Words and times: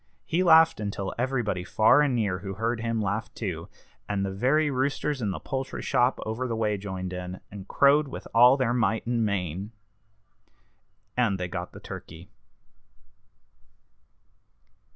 He 0.25 0.41
laughed 0.41 0.79
until 0.79 1.13
everybody 1.19 1.63
far 1.63 2.01
and 2.01 2.15
near 2.15 2.39
who 2.39 2.55
heard 2.55 2.79
him 2.81 2.99
laughed 3.03 3.35
too, 3.35 3.69
and 4.09 4.25
the 4.25 4.31
very 4.31 4.71
roosters 4.71 5.21
in 5.21 5.29
the 5.29 5.39
poultry 5.39 5.83
shop 5.83 6.19
over 6.25 6.47
the 6.47 6.55
way 6.55 6.75
joined 6.75 7.13
in, 7.13 7.39
and 7.51 7.67
crowed 7.67 8.07
with 8.07 8.27
all 8.33 8.57
their 8.57 8.73
might 8.73 9.05
and 9.05 9.23
main. 9.23 9.73
And 11.15 11.39
they 11.39 11.47
got 11.47 11.71
the 11.71 11.79
turkey. 11.79 12.31